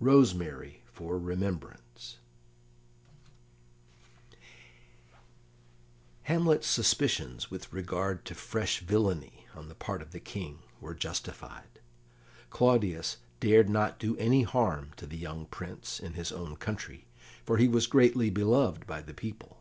[0.00, 2.16] "Rosemary for Remembrance"
[6.22, 11.78] Hamlet's suspicions with regard to fresh villainy on the part of the King were justified.
[12.50, 17.06] Claudius dared not do any harm to the young Prince in his own country,
[17.46, 19.60] for he was greatly beloved by the people.